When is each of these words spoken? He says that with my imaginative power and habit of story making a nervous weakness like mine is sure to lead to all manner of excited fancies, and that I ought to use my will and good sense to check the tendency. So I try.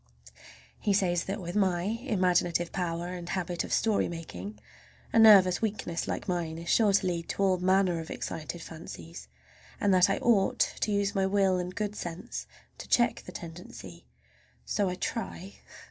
He 0.79 0.93
says 0.93 1.25
that 1.25 1.39
with 1.39 1.55
my 1.55 1.83
imaginative 1.83 2.71
power 2.71 3.09
and 3.09 3.29
habit 3.29 3.63
of 3.63 3.71
story 3.71 4.07
making 4.07 4.57
a 5.13 5.19
nervous 5.19 5.61
weakness 5.61 6.07
like 6.07 6.27
mine 6.27 6.57
is 6.57 6.69
sure 6.69 6.91
to 6.91 7.05
lead 7.05 7.29
to 7.29 7.43
all 7.43 7.59
manner 7.59 7.99
of 7.99 8.09
excited 8.09 8.63
fancies, 8.63 9.27
and 9.79 9.93
that 9.93 10.09
I 10.09 10.17
ought 10.17 10.57
to 10.79 10.91
use 10.91 11.13
my 11.13 11.27
will 11.27 11.59
and 11.59 11.75
good 11.75 11.95
sense 11.95 12.47
to 12.79 12.87
check 12.87 13.21
the 13.27 13.31
tendency. 13.31 14.07
So 14.65 14.89
I 14.89 14.95
try. 14.95 15.57